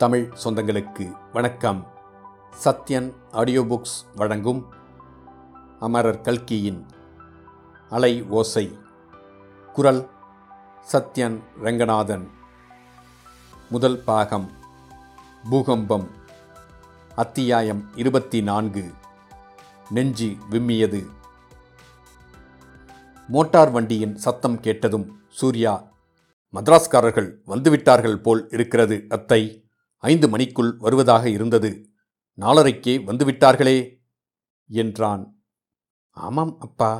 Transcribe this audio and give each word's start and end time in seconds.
தமிழ் 0.00 0.32
சொந்தங்களுக்கு 0.44 1.16
வணக்கம். 1.32 1.86
Sathyan 2.64 3.14
audio 3.30 3.62
books 3.62 3.96
வழங்கும் 4.14 4.66
அமரர் 5.80 6.20
கல்கியின் 6.20 6.86
அலை 7.88 8.22
ஓசை. 8.22 8.78
குரல் 9.72 10.10
சத்யன் 10.92 11.42
ரங்கநாதன். 11.62 12.30
முதல் 13.70 13.98
பாகம் 13.98 14.50
பூகம்பம். 15.50 16.10
அத்தியாயம் 17.14 17.84
இருபத்தி 17.94 18.42
நான்கு 18.42 18.90
நெஞ்சு 19.90 20.34
விம்மியது. 20.50 21.06
மோட்டார் 23.28 23.70
வண்டியின் 23.70 24.16
சத்தம் 24.16 24.60
கேட்டதும் 24.60 25.22
சூர்யா 25.28 25.92
மദ്രാஸ்காரர்கள் 26.54 27.40
வந்துவிட்டார்கள் 27.46 28.16
போல் 28.16 28.48
இருக்கிறது 28.50 29.06
அத்தை. 29.08 29.64
ஐந்து 30.04 30.28
மணிக்குள் 30.28 30.70
வருவதாக 30.78 31.24
இருந்தது. 31.30 31.70
நாலரைக்கே 32.38 32.94
வந்துவிட்டார்களே! 33.04 33.78
என்றான். 34.70 35.24
ஆமாம் 36.16 36.58
அப்பா 36.58 36.92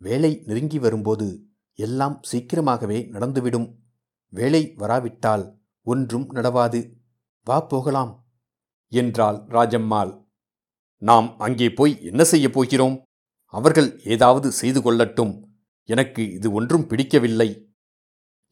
வேலை 0.00 0.42
நெருங்கி 0.46 0.78
வரும்போது 0.78 1.26
எல்லாம் 1.78 2.16
சீக்கிரமாகவே 2.22 2.98
நடந்துவிடும். 3.12 3.68
வேலை 4.32 4.62
வராவிட்டால் 4.76 5.44
ஒன்றும் 5.86 6.26
நடவாது. 6.34 6.80
வா 7.46 7.60
போகலாம்! 7.62 8.12
என்றாள் 8.92 9.38
ராஜம்மாள். 9.48 10.12
நாம் 11.02 11.38
அங்கே 11.38 11.68
போய் 11.72 11.94
என்ன 12.02 12.22
செய்யப் 12.24 12.52
போகிறோம்? 12.52 12.96
அவர்கள் 13.54 13.90
ஏதாவது 14.04 14.48
செய்து 14.52 14.80
கொள்ளட்டும். 14.80 15.32
எனக்கு 15.88 16.22
இது 16.32 16.48
ஒன்றும் 16.52 16.86
பிடிக்கவில்லை! 16.86 17.50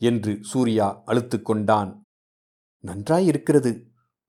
என்று 0.01 0.33
சூர்யா 0.43 0.89
அழுத்து 1.05 1.43
கொண்டான். 1.43 1.91
நன்றாயிருக்கிறது! 2.85 3.73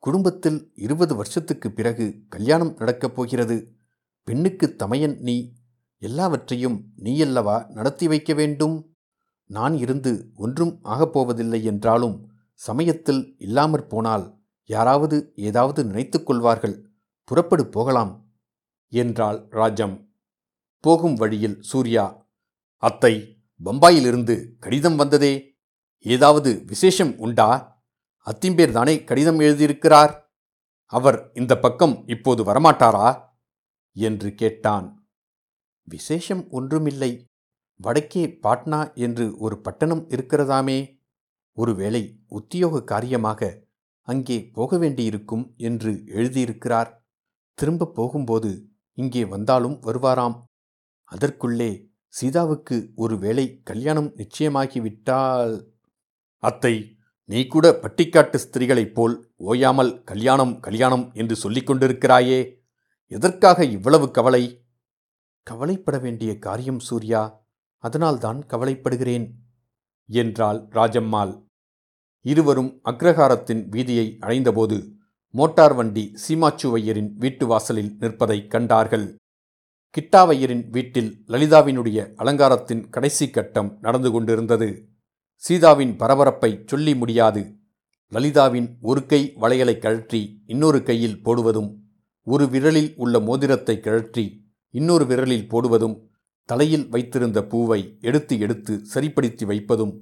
குடும்பத்தில் 0.07 0.71
இருபது 0.75 1.15
வருஷத்துக்கு 1.15 1.71
பிறகு 1.71 2.05
கல்யாணம் 2.29 2.75
நடக்கப் 2.77 3.15
போகிறது. 3.15 3.75
பெண்ணுக்கு 4.23 4.75
தமையன் 4.75 5.19
நீ 5.19 5.53
எல்லாவற்றையும் 5.97 6.85
நீயல்லவா 7.03 7.69
நடத்தி 7.69 8.07
வைக்க 8.07 8.33
வேண்டும்? 8.33 8.95
நான் 9.43 9.77
இருந்து 9.77 10.31
ஒன்றும் 10.35 10.79
ஆகப்போவதில்லை 10.83 11.63
என்றாலும் 11.63 12.29
சமயத்தில் 12.53 13.35
இல்லாமற் 13.37 13.89
போனால் 13.89 14.39
யாராவது 14.65 15.33
ஏதாவது 15.35 15.85
நினைத்துக் 15.85 16.25
கொள்வார்கள். 16.25 16.89
புறப்படு 17.23 17.67
போகலாம் 17.67 18.13
என்றாள் 18.87 19.47
ராஜம். 19.49 20.09
போகும் 20.79 21.13
வழியில் 21.13 21.61
சூர்யா 21.61 22.27
அத்தை 22.83 23.43
பம்பாயிலிருந்து 23.65 24.51
கடிதம் 24.59 24.95
வந்ததே. 24.95 25.33
ஏதாவது 26.05 26.63
விசேஷம் 26.65 27.17
உண்டா? 27.17 27.76
அத்திம்பேர் 28.27 28.71
தானே 28.71 29.03
கடிதம் 29.03 29.39
எழுதியிருக்கிறார்? 29.39 30.21
அவர் 30.85 31.31
இந்த 31.33 31.59
பக்கம் 31.59 32.03
இப்போது 32.07 32.43
வரமாட்டாரா? 32.43 33.29
என்று 33.91 34.33
கேட்டான். 34.33 35.09
விசேஷம் 35.83 36.49
ஒன்றுமில்லை. 36.49 37.25
வடக்கே 37.75 38.39
பாட்னா 38.43 38.93
என்று 38.93 39.37
ஒரு 39.37 39.61
பட்டணம் 39.61 40.09
இருக்கிறதாமே. 40.09 40.99
ஒருவேளை 41.53 42.19
உத்தியோக 42.27 42.83
காரியமாக 42.83 43.63
அங்கே 44.01 44.49
போக 44.53 44.77
வேண்டியிருக்கும் 44.77 45.53
என்று 45.57 45.91
எழுதியிருக்கிறார். 45.91 46.91
திரும்ப 47.53 47.85
போகும்போது 47.85 48.69
இங்கே 48.93 49.25
வந்தாலும் 49.25 49.81
வருவாராம். 49.81 50.43
அதற்குள்ளே 51.03 51.91
சீதாவுக்கு 52.07 52.91
ஒருவேளை 52.95 53.61
கல்யாணம் 53.63 54.13
நிச்சயமாகிவிட்டால். 54.15 55.67
அத்தை 56.37 56.96
நீ 57.29 57.45
கூட 57.45 57.79
பட்டிக்காட்டு 57.81 58.35
ஸ்திரீகளைப் 58.35 58.93
போல் 58.93 59.33
ஓயாமல் 59.35 60.03
கல்யாணம் 60.03 60.59
கல்யாணம் 60.59 61.11
என்று 61.13 61.35
சொல்லிக் 61.35 61.69
கொண்டிருக்கிறாயே. 61.69 62.53
எதற்காக 63.07 63.65
இவ்வளவு 63.65 64.11
கவலை? 64.11 64.65
கவலைப்பட 65.43 65.97
வேண்டிய 65.97 66.39
காரியம் 66.39 66.79
சூர்யா 66.79 67.45
அதனால்தான் 67.77 68.45
கவலைப்படுகிறேன் 68.47 69.27
என்றாள் 70.09 70.67
ராஜம்மாள். 70.69 71.43
இருவரும் 72.21 72.81
அக்ரஹாரத்தின் 72.85 73.69
வீதியை 73.69 74.17
அடைந்தபோது 74.19 74.95
மோட்டார் 75.29 75.73
வண்டி 75.73 76.17
சீமாச்சுவையரின் 76.27 77.13
வீட்டு 77.13 77.47
வாசலில் 77.47 77.95
நிற்பதைக் 77.99 78.49
கண்டார்கள். 78.49 79.15
கிட்டாவையரின் 79.97 80.69
வீட்டில் 80.69 81.23
லலிதாவினுடைய 81.27 82.13
அலங்காரத்தின் 82.15 82.89
கடைசி 82.89 83.29
கட்டம் 83.29 83.77
நடந்து 83.81 84.11
கொண்டிருந்தது. 84.11 84.89
சீதாவின் 85.43 85.97
பரபரப்பை 85.97 86.63
சொல்லி 86.65 86.95
முடியாது. 86.95 87.41
லலிதாவின் 88.09 88.77
ஒரு 88.81 89.05
கை 89.05 89.33
வளையலை 89.35 89.79
கழற்றி 89.79 90.43
இன்னொரு 90.45 90.83
கையில் 90.83 91.21
போடுவதும் 91.21 91.69
ஒரு 92.23 92.47
விரலில் 92.47 92.95
உள்ள 92.95 93.19
மோதிரத்தை 93.19 93.79
கழற்றி 93.79 94.25
இன்னொரு 94.73 95.05
விரலில் 95.05 95.47
போடுவதும் 95.47 96.11
தலையில் 96.45 96.89
வைத்திருந்த 96.89 97.43
பூவை 97.43 97.97
எடுத்து 97.99 98.39
எடுத்து 98.39 98.85
சரிப்படுத்தி 98.85 99.45
வைப்பதும் 99.45 99.93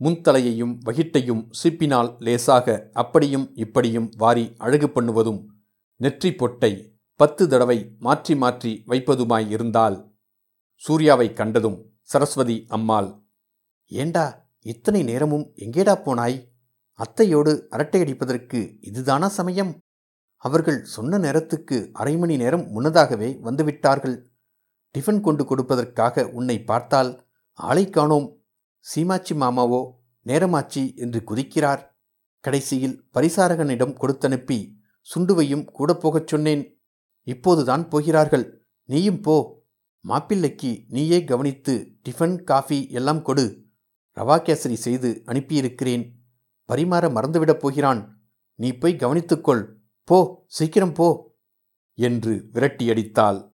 முன்தலையையும் 0.00 0.78
வகிட்டையும் 0.84 1.50
சிப்பினால் 1.50 2.16
லேசாக 2.18 2.90
அப்படியும் 2.92 3.52
இப்படியும் 3.54 4.10
வாரி 4.16 4.54
அழகு 4.58 4.88
பண்ணுவதும் 4.88 5.50
நெற்றி 5.96 6.32
பொட்டை 6.32 6.92
பத்து 7.16 7.48
தடவை 7.48 7.96
மாற்றி 7.98 8.34
மாற்றி 8.34 8.84
வைப்பதுமாய் 8.88 9.50
இருந்தால் 9.50 10.10
சூர்யாவை 10.76 11.32
கண்டதும் 11.32 11.78
சரஸ்வதி 12.02 12.66
அம்மாள் 12.68 13.10
ஏண்டா 13.90 14.41
இத்தனை 14.62 15.02
நேரமும் 15.02 15.52
எங்கேடா 15.56 15.94
போனாய்? 16.04 16.50
அத்தையோடு 16.98 17.66
அரட்டையடிப்பதற்கு 17.70 18.76
இதுதானா 18.80 19.28
சமயம்? 19.28 19.78
அவர்கள் 20.36 20.84
சொன்ன 20.84 21.18
நேரத்துக்கு 21.18 21.90
அரை 21.92 22.16
மணி 22.16 22.36
நேரம் 22.36 22.68
முன்னதாகவே 22.68 23.38
வந்துவிட்டார்கள். 23.42 24.24
டிஃபன் 24.98 25.20
கொண்டு 25.20 25.44
கொடுப்பதற்காக 25.44 26.24
உன்னை 26.24 26.64
பார்த்தால் 26.64 27.26
ஆளை 27.52 27.90
காணோம். 27.90 28.42
சீமாச்சி 28.78 29.34
மாமாவோ 29.34 29.90
நேரமாச்சி 30.26 30.96
என்று 30.96 31.22
குதிக்கிறார். 31.26 31.90
கடைசியில் 32.40 33.08
பரிசாரகனிடம் 33.14 33.96
கொடுத்தனுப்பி 34.00 34.72
சுண்டுவையும் 35.14 35.64
கூட 35.64 35.94
போகச் 35.94 36.26
சொன்னேன். 36.26 36.80
இப்போதுதான் 37.22 37.88
போகிறார்கள். 37.88 38.62
நீயும் 38.84 39.20
போ. 39.20 39.64
மாப்பிள்ளைக்கு 40.00 40.84
நீயே 40.88 41.24
கவனித்து 41.24 41.92
டிஃபன் 42.04 42.44
காஃபி 42.44 42.90
எல்லாம் 42.90 43.22
கொடு. 43.22 43.61
ரவா 44.16 44.36
கேசரி 44.38 44.72
செய்து 44.72 45.22
அனுப்பியிருக்கிறேன். 45.26 46.12
பரிமாற 46.68 47.10
மறந்துவிடப் 47.10 47.60
போகிறான். 47.60 48.22
நீ 48.54 48.72
போய் 48.72 48.96
கவனித்துக்கொள். 48.96 49.74
போ 50.04 50.44
சீக்கிரம் 50.46 50.92
போ 50.92 51.38
என்று 51.94 52.48
விரட்டியடித்தாள். 52.52 53.52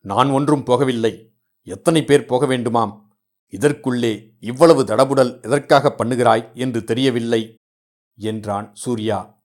நான் 0.00 0.30
ஒன்றும் 0.30 0.64
போகவில்லை. 0.64 1.32
எத்தனை 1.62 2.04
பேர் 2.04 2.24
போக 2.24 2.46
வேண்டுமாம்? 2.46 3.04
இதற்குள்ளே 3.50 4.36
இவ்வளவு 4.40 4.84
தடபுடல் 4.84 5.42
எதற்காக 5.42 5.94
பண்ணுகிறாய் 5.98 6.54
என்று 6.54 6.84
தெரியவில்லை 6.84 7.54
என்றான் 8.14 8.74
சூர்யா. 8.74 9.44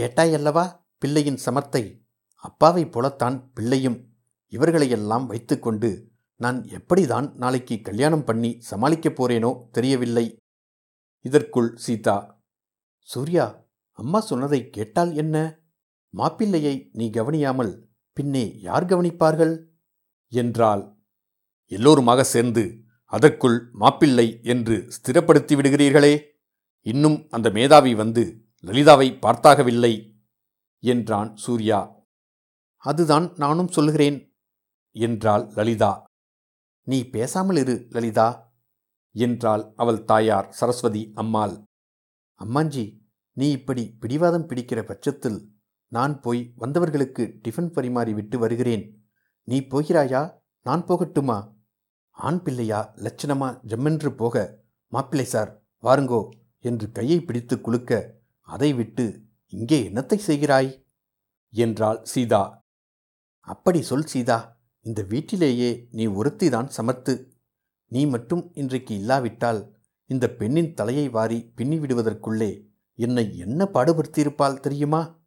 கேட்டாயல்லவா 0.00 0.84
பிள்ளையின் 0.98 1.38
சமத்தை? 1.44 2.00
அப்பாவைப் 2.34 2.92
போலத்தான் 2.92 3.50
பிள்ளையும் 3.52 4.14
இவர்களையெல்லாம் 4.48 5.26
வைத்துக்கொண்டு 5.26 6.11
நான் 6.40 6.58
எப்படிதான் 6.64 7.34
நாளைக்கு 7.34 7.80
கல்யாணம் 7.80 8.24
பண்ணி 8.24 8.50
சமாளிக்கப் 8.70 9.16
போறேனோ 9.18 9.70
தெரியவில்லை. 9.70 10.38
இதற்குள் 11.20 11.76
சீதா 11.76 12.16
சூர்யா 13.08 13.46
அம்மா 13.98 14.20
சொன்னதை 14.20 14.70
கேட்டால் 14.70 15.12
என்ன? 15.14 15.36
மாப்பிள்ளையை 16.14 16.74
நீ 16.92 17.10
கவனியாமல் 17.10 17.72
பின்னே 18.12 18.44
யார் 18.60 18.84
கவனிப்பார்கள்? 18.84 19.54
என்றால் 20.32 20.82
எல்லோருமாக 21.66 22.24
சேர்ந்து 22.24 22.64
அதற்குள் 23.04 23.58
மாப்பிள்ளை 23.72 24.26
என்று 24.42 24.76
ஸ்திரப்படுத்தி 24.96 25.54
விடுகிறீர்களே. 25.56 26.14
இன்னும் 26.86 27.18
அந்த 27.30 27.50
மேதாவி 27.50 27.94
வந்து 27.94 28.22
லலிதாவை 28.64 29.08
பார்த்தாகவில்லை 29.24 29.92
என்றான் 30.82 31.36
சூர்யா. 31.36 31.80
அதுதான் 32.76 33.32
நானும் 33.36 33.68
சொல்கிறேன் 33.68 34.18
என்றாள் 34.96 35.44
லலிதா. 35.54 35.92
நீ 36.82 37.04
பேசாமல் 37.04 37.56
இரு 37.56 37.86
லலிதா 37.90 38.54
என்றாள் 39.10 39.72
அவள் 39.76 40.04
தாயார் 40.04 40.50
சரஸ்வதி 40.50 41.12
அம்மாள். 41.14 41.64
அம்மாஞ்சி 42.40 43.00
நீ 43.32 43.50
இப்படி 43.50 43.96
பிடிவாதம் 44.00 44.48
பிடிக்கிற 44.48 44.82
பட்சத்தில் 44.82 45.54
நான் 45.88 46.20
போய் 46.20 46.52
வந்தவர்களுக்கு 46.56 47.40
டிஃபன் 47.42 47.72
பரிமாறி 47.72 48.12
விட்டு 48.12 48.38
வருகிறேன். 48.38 49.06
நீ 49.44 49.60
போகிறாயா? 49.60 50.40
நான் 50.62 50.82
போகட்டுமா? 50.82 51.54
ஆண் 52.10 52.42
பிள்ளையா 52.42 52.94
லட்சணமா 52.96 53.62
ஜம்மென்று 53.66 54.10
போக 54.10 54.64
மாப்பிள்ளை 54.88 55.24
சார் 55.24 55.64
வாருங்கோ 55.82 56.28
என்று 56.58 56.90
கையை 56.90 57.20
பிடித்து 57.20 57.56
குலுக்க 57.56 58.10
அதை 58.40 58.74
விட்டு 58.74 59.24
இங்கே 59.46 59.88
என்னத்தை 59.88 60.18
செய்கிறாய்? 60.26 60.84
என்றாள் 61.50 62.02
சீதா. 62.02 62.64
அப்படி 63.40 63.82
சொல் 63.82 64.06
சீதா. 64.06 64.51
இந்த 64.84 65.02
வீட்டிலேயே 65.02 65.88
நீ 65.90 66.06
ஒருத்திதான் 66.06 66.70
சமத்து 66.76 67.30
நீ 67.86 68.06
மட்டும் 68.06 68.50
இன்றைக்கு 68.54 68.94
இல்லாவிட்டால் 68.94 69.76
இந்த 70.06 70.28
பெண்ணின் 70.28 70.74
தலையை 70.74 71.08
வாரி 71.08 71.52
பின்னி 71.54 71.78
விடுவதற்குள்ளே 71.78 72.66
என்னை 72.94 73.36
என்ன 73.36 73.64
பாடுபடுத்தியிருப்பாள் 73.64 74.60
தெரியுமா? 74.60 75.22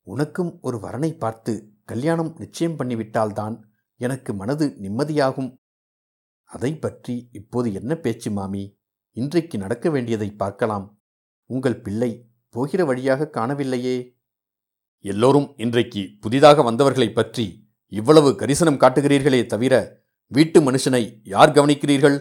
உனக்கும் 0.00 0.58
ஒரு 0.62 0.78
வரனை 0.78 1.18
பார்த்து 1.18 1.72
கல்யாணம் 1.84 2.34
நிச்சயம் 2.38 2.76
பண்ணிவிட்டால்தான் 2.76 3.62
எனக்கு 3.96 4.34
மனது 4.34 4.66
நிம்மதியாகும். 4.66 5.56
அதை 6.42 6.78
பற்றி 6.78 7.28
இப்போது 7.32 7.72
என்ன 7.72 7.94
பேச்சு 7.94 8.30
மாமி? 8.30 8.78
இன்றைக்கு 9.10 9.58
நடக்க 9.58 9.90
வேண்டியதை 9.90 10.30
பார்க்கலாம். 10.32 11.00
உங்கள் 11.46 11.80
பிள்ளை 11.80 12.28
போகிற 12.48 12.84
வழியாக 12.84 13.30
காணவில்லையே. 13.32 14.18
எல்லோரும் 14.98 15.52
இன்றைக்கு 15.56 16.08
புதிதாக 16.20 16.62
வந்தவர்களைப் 16.62 17.14
பற்றி 17.14 17.61
இவ்வளவு 17.92 18.30
கரிசனம் 18.30 18.78
காட்டுகிறீர்களே 18.82 19.46
தவிர 19.46 19.74
வீட்டு 20.26 20.58
மனுஷனை 20.60 21.02
யார் 21.24 21.52
கவனிக்கிறீர்கள்? 21.52 22.16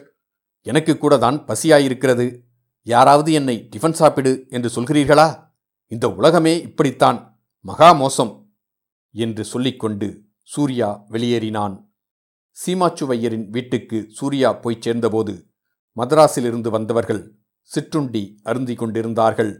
எனக்கு 0.61 0.97
கூட 0.97 1.17
தான் 1.17 1.37
பசியாயிருக்கிறது. 1.49 2.25
யாராவது 2.87 3.31
என்னை 3.31 3.55
டிஃபன் 3.71 3.97
சாப்பிடு 3.99 4.45
என்று 4.49 4.69
சொல்கிறீர்களா? 4.75 5.27
இந்த 5.87 6.05
உலகமே 6.09 6.53
இப்படித்தான். 6.61 7.19
மகா 7.65 7.89
மோசம் 7.91 8.33
என்று 9.15 9.43
சொல்லிக்கொண்டு 9.43 10.07
சூர்யா 10.41 10.89
வெளியேறினான். 11.09 11.75
சீமாச்சுவையரின் 12.57 13.47
வீட்டுக்கு 13.49 13.97
சூர்யா 14.11 14.53
போய்ச் 14.53 14.81
சேர்ந்தபோது 14.81 15.33
மதராஸிலிருந்து 15.97 16.69
வந்தவர்கள் 16.69 17.21
சிற்றுண்டி 17.61 18.23
அருந்தி 18.43 18.75
கொண்டிருந்தார்கள். 18.75 19.53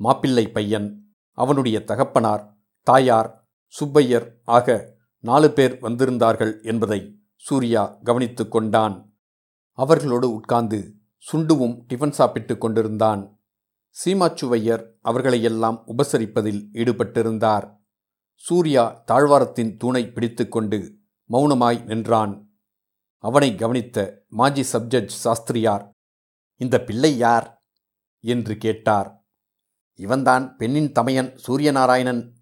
மாப்பிள்ளை 0.00 0.46
பையன் 0.50 0.88
அவனுடைய 1.38 1.78
தகப்பனார் 1.84 2.44
தாயார் 2.86 3.30
சுப்பையர் 3.74 4.26
ஆக 4.44 4.76
நாலு 5.22 5.50
பேர் 5.50 5.78
வந்திருந்தார்கள் 5.82 6.64
என்பதை 6.64 7.18
சூர்யா 7.36 7.98
கவனித்து 8.04 8.48
கொண்டான். 8.48 9.16
அவர்களோடு 9.72 10.34
உட்கார்ந்து 10.34 10.94
சுண்டுவும் 11.32 11.84
டிஃபன் 11.88 12.10
சாப்பிட்டு 12.10 12.58
கொண்டிருந்தான். 12.58 13.40
சீமாச்சுவையர் 14.04 14.92
அவர்களையெல்லாம் 15.00 15.84
உபசரிப்பதில் 15.86 16.68
ஈடுபட்டிருந்தார். 16.72 17.76
சூர்யா 18.34 19.04
தாழ்வாரத்தின் 19.12 19.76
தூணை 19.76 20.10
பிடித்துக்கொண்டு 20.10 20.96
மௌனமாய் 21.30 21.84
நின்றான். 21.84 22.50
அவனை 23.18 23.54
கவனித்த 23.54 24.24
மாஜி 24.28 24.78
சப்ஜட்ஜ் 24.78 25.06
சாஸ்திரியார் 25.06 25.90
இந்த 26.56 26.80
பிள்ளை 26.80 27.16
யார்? 27.16 27.62
என்று 28.20 28.56
கேட்டார். 28.56 29.24
இவன்தான் 29.94 30.56
பெண்ணின் 30.56 30.92
தமையன் 30.92 31.38
சூரியநாராயணன். 31.46 32.32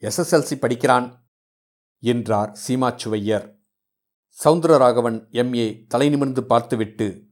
எஸ்எஸ்எல்சி 0.00 0.58
படிக்கிறான். 0.58 1.27
என்றார் 2.00 2.58
சீமாச்சுவையர். 2.68 3.56
சவுந்தரராகவன் 4.44 5.26
எம்ஏ 5.30 5.86
தலை 5.86 6.08
நிமிர்ந்து 6.08 6.44
பார்த்துவிட்டு 6.44 7.26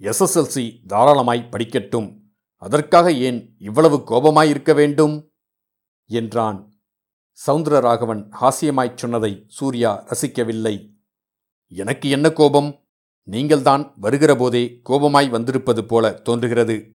எஸ்எஸ்எல்சி 0.00 0.86
தாராளமாய் 0.86 1.48
படிக்கட்டும். 1.50 2.20
அதற்காக 2.56 3.12
ஏன் 3.12 3.54
இவ்வளவு 3.58 3.96
கோபமாயிருக்க 3.96 4.74
வேண்டும்? 4.74 5.30
என்றான். 6.06 6.74
சவுந்தரராகவன் 7.46 8.28
ஹாஸ்யமாய்ச் 8.40 8.96
சொன்னதை 8.96 9.44
சூர்யா 9.48 10.06
ரசிக்கவில்லை. 10.06 10.90
எனக்கு 11.68 12.08
என்ன 12.08 12.30
கோபம்? 12.30 12.84
நீங்கள்தான் 13.22 13.94
வருகிற 13.96 14.34
போதே 14.34 14.80
கோபமாய் 14.88 15.30
வந்திருப்பது 15.30 15.84
போல 15.84 16.12
தோன்றுகிறது. 16.12 16.90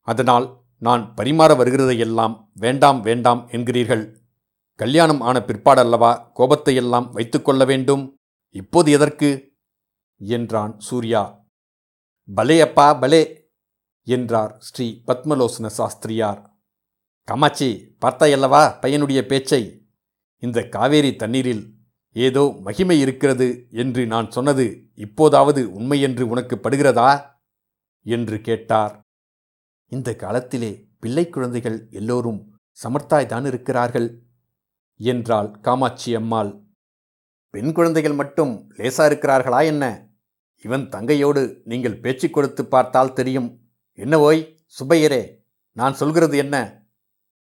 அதனால் 0.00 0.62
நான் 0.78 1.14
பரிமாற 1.16 1.56
வருகிறதையெல்லாம் 1.56 2.48
வேண்டாம் 2.54 3.00
வேண்டாம் 3.00 3.48
என்கிறீர்கள். 3.50 4.23
கல்யாணம் 4.78 5.20
ஆன 5.20 5.38
பிற்பாடல்லவா 5.38 6.30
கோபத்தையெல்லாம் 6.36 7.10
வைத்துக்கொள்ள 7.10 7.64
வேண்டும்? 7.64 8.16
இப்போது 8.54 8.90
எதற்கு? 8.90 9.54
என்றான் 10.20 10.80
சூர்யா. 10.80 11.22
பலே 12.28 12.60
அப்பா 12.60 12.94
பலே! 12.94 13.22
என்றார் 14.06 14.56
ஸ்ரீ 14.58 15.02
பத்மலோசன 15.06 15.66
சாஸ்திரியார். 15.66 16.40
காமாட்சி 17.28 17.68
பார்த்தாயல்லவா 18.00 18.62
பையனுடைய 18.82 19.26
பேச்சை? 19.26 19.62
இந்த 20.42 20.68
காவேரி 20.68 21.16
தண்ணீரில் 21.16 21.64
ஏதோ 22.16 22.56
மகிமை 22.60 23.00
இருக்கிறது 23.00 23.48
என்று 23.70 24.06
நான் 24.06 24.30
சொன்னது 24.30 24.66
இப்போதாவது 24.94 25.80
உண்மையென்று 25.80 26.20
உனக்கு 26.22 26.56
படுகிறதா? 26.56 27.10
என்று 28.06 28.40
கேட்டார். 28.40 28.94
இந்த 29.92 30.16
காலத்திலே 30.16 30.88
பிள்ளை 31.00 31.28
குழந்தைகள் 31.28 31.88
எல்லோரும் 31.90 32.40
சமர்த்தாய்தான் 32.84 33.46
இருக்கிறார்கள். 33.46 34.08
என்றாள் 34.96 35.60
காமாட்சி 35.60 36.14
அம்மாள். 36.14 36.62
பெண் 37.50 37.72
குழந்தைகள் 37.72 38.12
மட்டும் 38.12 38.70
லேசா 38.70 39.04
இருக்கிறார்களா 39.08 39.64
என்ன? 39.64 40.12
இவன் 40.56 40.88
தங்கையோடு 40.88 41.60
நீங்கள் 41.64 42.00
பேச்சு 42.00 42.30
கொடுத்து 42.30 42.66
பார்த்தால் 42.66 43.12
தெரியும். 43.12 43.60
என்ன 43.92 44.18
ஓய் 44.18 44.64
சுப்பையரே 44.78 45.42
நான் 45.72 45.94
சொல்கிறது 45.94 46.36
என்ன? 46.36 46.86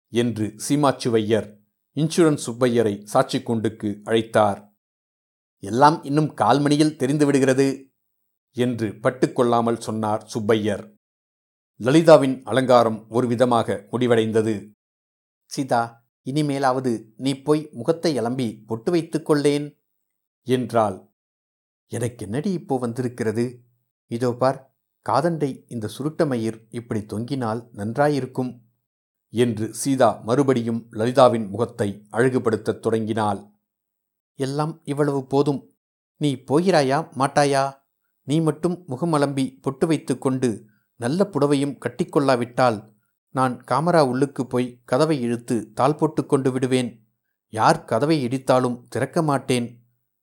என்று 0.08 0.54
சீமாச்சுவையர் 0.68 1.60
இன்சூரன்ஸ் 1.96 2.44
சுப்பையரை 2.46 3.02
சாட்சி 3.02 3.42
கொண்டுக்கு 3.42 4.00
அழைத்தார். 4.04 4.60
எல்லாம் 5.58 6.02
இன்னும் 6.02 6.34
கால்மணியில் 6.34 6.96
தெரிந்து 6.96 7.26
விடுகிறது 7.26 7.92
என்று 8.52 8.88
பட்டுக்கொள்ளாமல் 8.88 9.78
சொன்னார் 9.78 10.26
சுப்பையர். 10.34 10.84
லலிதாவின் 11.76 12.42
அலங்காரம் 12.42 13.06
ஒரு 13.08 13.26
விதமாக 13.26 13.86
முடிவடைந்தது. 13.92 14.70
சீதா 15.44 16.01
இனிமேலாவது 16.24 17.12
நீ 17.16 17.42
போய் 17.42 17.68
முகத்தை 17.72 18.20
எலம்பி 18.20 18.64
பொட்டு 18.66 18.90
வைத்துக் 18.90 19.30
கொள்ளேன். 19.30 19.78
என்றாள். 20.42 21.10
எனக்கு 21.86 22.24
என்னடி 22.24 22.52
இப்போ 22.52 22.78
வந்திருக்கிறது? 22.78 23.64
இதோ 24.06 24.32
பார் 24.32 24.76
காதண்டை 25.10 25.64
இந்த 25.68 25.90
சுருட்டமயிர் 25.98 26.66
இப்படி 26.70 27.00
தொங்கினால் 27.00 27.68
நன்றாயிருக்கும் 27.72 28.60
என்று 29.28 29.74
சீதா 29.74 30.22
மறுபடியும் 30.24 30.86
லலிதாவின் 30.90 31.48
முகத்தை 31.48 32.06
அழகுபடுத்தத் 32.12 32.78
தொடங்கினாள். 32.78 33.50
எல்லாம் 34.34 34.80
இவ்வளவு 34.84 35.26
போதும். 35.26 35.74
நீ 36.16 36.34
போகிறாயா 36.34 37.08
மாட்டாயா? 37.18 37.74
நீ 38.22 38.40
மட்டும் 38.40 38.84
முகமலம்பி 38.88 39.58
பொட்டு 39.60 39.86
வைத்துக்கொண்டு 39.86 40.66
நல்ல 40.96 41.24
புடவையும் 41.24 41.78
கட்டிக்கொள்ளாவிட்டால் 41.78 42.91
நான் 43.34 43.64
காமரா 43.70 44.06
உள்ளுக்கு 44.06 44.46
போய் 44.46 44.82
கதவை 44.84 45.20
இழுத்து 45.20 45.72
தாள் 45.72 45.94
போட்டு 45.94 46.26
கொண்டு 46.26 46.52
விடுவேன். 46.52 47.06
யார் 47.48 47.84
கதவை 47.84 48.26
இடித்தாலும் 48.26 48.84
திறக்க 48.88 49.22
மாட்டேன். 49.22 49.80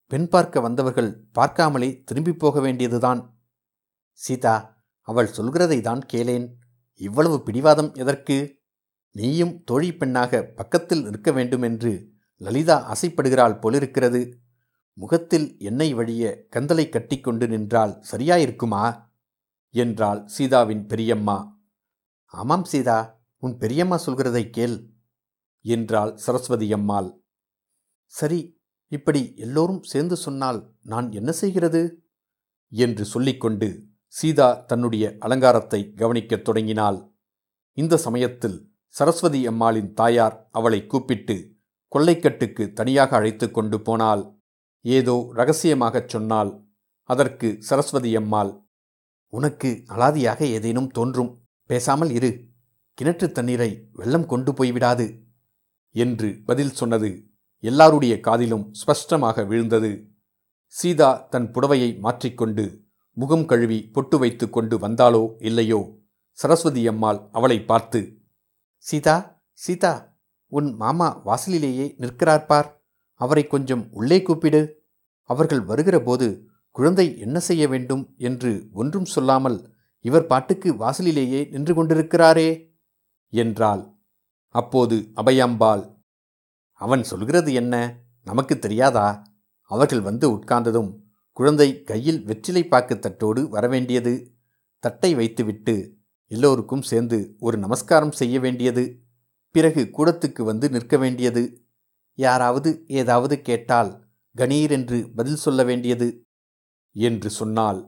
பெண் 0.08 0.28
பார்க்க 0.28 0.60
வந்தவர்கள் 0.60 1.26
பார்க்காமலே 1.40 2.04
திரும்பி 2.04 2.34
போக 2.34 2.60
வேண்டியதுதான். 2.60 3.42
சீதா 4.12 4.84
அவள் 5.02 5.30
சொல்கிறதை 5.38 5.82
தான் 5.82 6.02
கேளேன். 6.14 6.48
இவ்வளவு 6.96 7.44
பிடிவாதம் 7.44 7.94
எதற்கு? 7.94 8.62
நீயும் 9.12 9.64
தோழி 9.64 9.96
பெண்ணாக 9.96 10.42
பக்கத்தில் 10.44 11.04
நிற்க 11.04 11.32
வேண்டுமென்று 11.32 12.10
லலிதா 12.38 12.94
ஆசைப்படுகிறாள் 12.94 13.60
போலிருக்கிறது. 13.60 14.22
முகத்தில் 14.94 15.56
எண்ணெய் 15.60 15.94
வழிய 15.94 16.46
கந்தலை 16.56 16.90
கட்டிக்கொண்டு 16.90 17.48
நின்றால் 17.48 18.04
சரியாயிருக்குமா? 18.12 18.84
என்றாள் 19.70 20.28
சீதாவின் 20.28 20.86
பெரியம்மா. 20.86 21.59
ஆமாம் 22.34 22.64
சீதா 22.64 22.98
உன் 23.44 23.56
பெரியம்மா 23.58 23.98
சொல்கிறதை 24.06 24.44
கேள் 24.50 24.76
என்றாள் 25.66 26.12
சரஸ்வதி 26.16 26.68
அம்மாள். 26.74 27.10
சரி 28.14 28.40
இப்படி 28.92 29.22
எல்லோரும் 29.36 29.84
சேர்ந்து 29.84 30.16
சொன்னால் 30.16 30.60
நான் 30.84 31.08
என்ன 31.12 31.32
செய்கிறது? 31.32 31.82
என்று 32.72 33.04
சொல்லிக்கொண்டு 33.06 33.68
சீதா 34.14 34.50
தன்னுடைய 34.70 35.06
அலங்காரத்தை 35.20 35.82
கவனிக்கத் 35.94 36.46
தொடங்கினாள். 36.46 37.00
இந்த 37.78 37.98
சமயத்தில் 37.98 38.58
சரஸ்வதி 38.96 39.42
அம்மாளின் 39.48 39.92
தாயார் 39.94 40.36
அவளை 40.52 40.80
கூப்பிட்டு 40.86 41.36
கொள்ளைக்கட்டுக்கு 41.92 42.64
தனியாக 42.74 43.12
அழைத்து 43.16 43.48
கொண்டு 43.52 43.78
போனாள். 43.82 44.24
ஏதோ 44.86 45.16
ரகசியமாகச் 45.34 46.10
சொன்னாள். 46.10 46.52
அதற்கு 47.10 47.48
சரஸ்வதி 47.60 48.12
அம்மாள் 48.16 48.52
உனக்கு 49.34 49.70
அலாதியாக 49.88 50.40
ஏதேனும் 50.56 50.92
தோன்றும்? 50.92 51.32
பேசாமல் 51.70 52.12
இரு. 52.18 52.32
கிணற்று 52.98 53.28
தண்ணீரை 53.32 53.72
வெள்ளம் 53.94 54.26
கொண்டு 54.26 54.52
போய்விடாது 54.52 55.06
என்று 55.96 56.30
பதில் 56.46 56.74
சொன்னது 56.80 57.10
எல்லாருடைய 57.64 58.16
காதிலும் 58.20 58.66
ஸ்பஷ்டமாக 58.80 59.46
விழுந்தது. 59.48 59.92
சீதா 60.76 61.10
தன் 61.30 61.48
புடவையை 61.54 61.90
மாற்றிக்கொண்டு 62.00 62.66
முகம் 63.18 63.46
கழுவி 63.46 63.80
பொட்டு 63.96 64.18
வைத்து 64.18 64.46
கொண்டு 64.50 64.76
வந்தாளோ 64.78 65.24
இல்லையோ? 65.40 65.80
சரஸ்வதி 66.38 66.84
அம்மாள் 66.88 67.20
அவளை 67.32 67.58
பார்த்து 67.62 68.02
சீதா 68.86 69.16
சீதா 69.60 69.94
உன் 70.52 70.70
மாமா 70.76 71.10
வாசலிலேயே 71.26 71.88
நிற்கிறார் 71.98 72.46
பார். 72.46 72.70
அவரை 73.22 73.44
கொஞ்சம் 73.48 73.84
உள்ளே 73.92 74.20
கூப்பிடு. 74.22 74.62
அவர்கள் 75.30 75.62
வருகிற 75.62 75.98
போது 76.02 76.28
குழந்தை 76.76 77.06
என்ன 77.20 77.38
செய்ய 77.40 77.64
வேண்டும்? 77.68 78.04
என்று 78.18 78.52
ஒன்றும் 78.74 79.10
சொல்லாமல் 79.16 79.60
இவர் 80.06 80.28
பாட்டுக்கு 80.28 80.76
வாசலிலேயே 80.76 81.50
நின்று 81.52 81.74
கொண்டிருக்கிறாரே! 81.74 82.50
என்றாள். 83.34 83.84
அப்போது 84.56 84.96
அபயாம்பாள் 85.16 85.84
அவன் 86.82 87.04
சொல்கிறது 87.04 87.54
என்ன? 87.54 87.76
நமக்கு 88.28 88.56
தெரியாதா 88.60 89.08
அவர்கள் 89.72 90.02
வந்து 90.02 90.26
உட்கார்ந்ததும் 90.32 90.92
குழந்தை 91.38 91.84
கையில் 91.84 92.22
வெற்றிலை 92.26 92.64
பாக்கு 92.68 92.96
தட்டோடு 92.96 93.42
வரவேண்டியது. 93.52 94.14
தட்டை 94.84 95.16
வைத்துவிட்டு 95.16 95.76
எல்லோருக்கும் 96.32 96.82
சேர்ந்து 96.82 97.18
ஒரு 97.40 97.58
நமஸ்காரம் 97.58 98.12
செய்ய 98.12 98.40
வேண்டியது. 98.40 98.84
பிறகு 99.56 99.82
கூடத்துக்கு 99.98 100.42
வந்து 100.44 100.70
நிற்க 100.70 100.98
வேண்டியது. 100.98 101.44
யாராவது 102.18 102.70
ஏதாவது 102.92 103.42
கேட்டால் 103.42 103.92
கணீர் 104.36 104.72
என்று 104.72 104.98
பதில் 105.16 105.36
சொல்ல 105.36 105.64
வேண்டியது. 105.64 106.08
என்று 106.96 107.30
சொன்னால் 107.30 107.82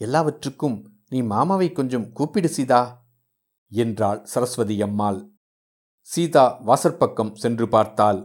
எல்லாவற்றுக்கும் 0.00 0.78
நீ 1.12 1.18
மாமாவை 1.32 1.68
கொஞ்சம் 1.72 2.04
கூப்பிடு 2.12 2.48
சீதா 2.48 2.82
என்றாள் 3.72 4.20
சரஸ்வதி 4.24 4.76
அம்மாள். 4.82 5.18
சீதா 6.08 6.44
வாசற்பக்கம் 6.68 7.32
சென்று 7.34 7.66
பார்த்தாள். 7.68 8.20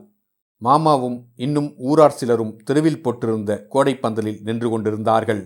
மாமாவும் 0.61 1.17
இன்னும் 1.35 1.67
ஊரார் 1.89 2.15
சிலரும் 2.19 2.53
தெருவில் 2.67 3.01
போட்டிருந்த 3.01 3.51
கோடைப்பந்தலில் 3.73 4.39
நின்று 4.41 4.69
கொண்டிருந்தார்கள். 4.69 5.43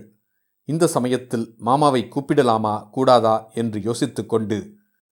இந்த 0.68 0.84
சமயத்தில் 0.86 1.46
மாமாவை 1.58 2.02
கூப்பிடலாமா 2.14 2.74
கூடாதா 2.90 3.34
என்று 3.54 3.80
யோசித்துக்கொண்டு 3.80 4.58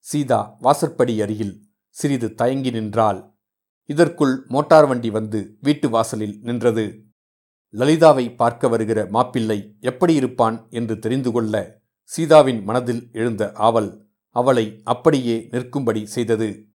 சீதா 0.07 0.41
வாசற்படி 0.61 1.17
அருகில் 1.23 1.55
சிறிது 1.97 2.29
தயங்கி 2.35 2.71
நின்றாள். 2.71 3.21
இதற்குள் 3.91 4.35
மோட்டார் 4.55 4.89
வண்டி 4.91 5.11
வந்து 5.11 5.41
வீட்டு 5.61 5.87
வாசலில் 5.89 6.37
நின்றது. 6.49 6.87
லலிதாவை 7.75 8.27
பார்க்க 8.37 8.69
வருகிற 8.69 9.01
மாப்பிள்ளை 9.17 9.61
எப்படி 9.81 10.15
இருப்பான் 10.15 10.57
என்று 10.71 10.95
தெரிந்து 10.99 11.31
கொள்ள 11.33 11.55
சீதாவின் 12.11 12.65
மனதில் 12.65 13.09
எழுந்த 13.13 13.53
ஆவல் 13.55 14.09
அவளை 14.29 14.81
அப்படியே 14.85 15.49
நிற்கும்படி 15.51 16.07
செய்தது. 16.07 16.69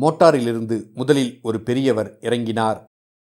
மோட்டாரிலிருந்து 0.00 0.92
முதலில் 0.92 1.38
ஒரு 1.42 1.62
பெரியவர் 1.62 2.18
இறங்கினார். 2.20 2.84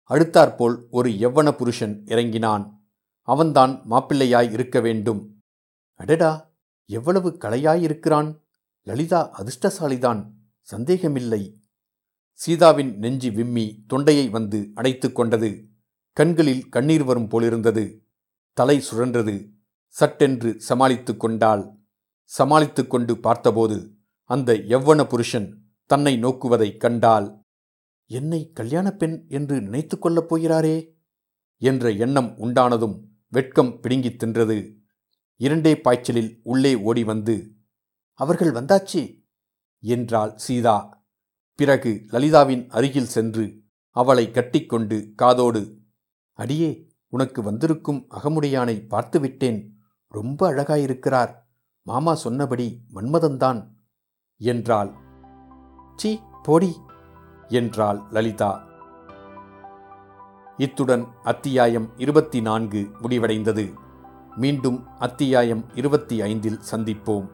அடுத்தாற்போல் 0.09 0.87
ஒரு 0.89 1.09
எவ்வன 1.09 1.51
புருஷன் 1.51 2.05
இறங்கினான். 2.05 2.85
அவன்தான் 3.21 3.81
மாப்பிள்ளையாய் 3.89 4.51
இருக்க 4.51 4.79
வேண்டும். 4.79 5.43
அடடா 5.93 6.55
எவ்வளவு 6.85 7.29
கலையாயிருக்கிறான். 7.29 8.39
லலிதா 8.83 9.43
அதிர்ஷ்டசாலிதான் 9.43 10.31
சந்தேகமில்லை. 10.61 11.59
சீதாவின் 12.33 12.97
நெஞ்சி 12.97 13.31
விம்மி 13.31 13.83
தொண்டையை 13.87 14.29
வந்து 14.29 14.71
அடைத்து 14.73 15.11
கொண்டது. 15.11 15.67
கண்களில் 16.13 16.69
கண்ணீர் 16.69 17.03
வரும் 17.03 17.27
போலிருந்தது. 17.27 18.03
தலை 18.53 18.83
சுழன்றது. 18.91 19.53
சட்டென்று 19.95 20.61
சமாளித்து 20.61 21.17
கொண்டாள். 21.17 21.77
சமாளித்து 22.23 22.87
கொண்டு 22.87 23.19
பார்த்தபோது 23.19 23.95
அந்த 24.23 24.53
எவ்வன 24.53 25.03
புருஷன் 25.03 25.61
தன்னை 25.85 26.23
நோக்குவதைக் 26.23 26.77
கண்டால் 26.77 27.41
என்னை 28.05 28.51
கல்யாணப் 28.53 28.99
பெண் 28.99 29.25
என்று 29.27 29.61
நினைத்து 29.61 29.99
கொள்ளப் 29.99 30.35
போகிறாரே? 30.35 30.91
என்ற 31.57 31.89
எண்ணம் 31.89 32.37
உண்டானதும் 32.37 33.01
வெட்கம் 33.27 33.79
பிடுங்கித் 33.79 34.23
தின்றது. 34.23 34.75
இரண்டே 35.35 35.81
பாய்ச்சலில் 35.81 36.39
உள்ளே 36.43 36.75
ஓடி 36.75 37.03
வந்து 37.03 37.55
அவர்கள் 38.13 38.51
வந்தாச்சு? 38.51 39.23
என்றாள் 39.79 40.37
சீதா. 40.37 41.05
பிறகு 41.55 42.05
லலிதாவின் 42.07 42.69
அருகில் 42.69 43.05
சென்று 43.05 43.61
அவளை 43.89 44.31
கட்டிக்கொண்டு 44.31 45.11
காதோடு 45.15 45.79
அடியே 46.33 46.87
உனக்கு 47.07 47.41
வந்திருக்கும் 47.41 48.07
அகமுடையானை 48.09 48.85
பார்த்துவிட்டேன். 48.89 49.73
ரொம்ப 50.07 50.53
அழகாயிருக்கிறார் 50.53 51.33
மாமா 51.81 52.13
சொன்னபடி 52.13 52.83
மன்மதன்தான் 52.93 53.67
என்றாள். 54.37 54.91
சி 55.95 56.21
போடி 56.43 56.75
என்றாள் 57.47 57.99
லலிதா. 58.09 58.63
இத்துடன் 60.57 61.07
அத்தியாயம் 61.23 61.89
இருபத்தி 61.97 62.41
நான்கு 62.41 62.89
முடிவடைந்தது. 63.01 63.73
மீண்டும் 64.35 64.87
அத்தியாயம் 64.97 65.65
இருபத்தி 65.73 66.21
ஐந்தில் 66.21 66.59
சந்திப்போம். 66.71 67.27